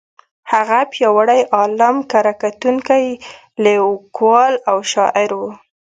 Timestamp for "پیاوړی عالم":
0.91-1.95